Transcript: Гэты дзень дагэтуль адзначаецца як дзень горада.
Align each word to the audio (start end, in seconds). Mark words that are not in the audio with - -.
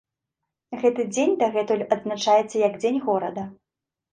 Гэты 0.83 1.05
дзень 1.11 1.35
дагэтуль 1.43 1.85
адзначаецца 1.97 2.57
як 2.67 2.81
дзень 2.81 2.99
горада. 3.07 3.43